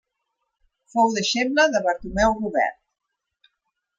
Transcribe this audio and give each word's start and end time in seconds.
Fou 0.95 1.11
deixeble 1.17 1.67
de 1.75 1.83
Bartomeu 1.87 2.35
Robert. 2.41 3.53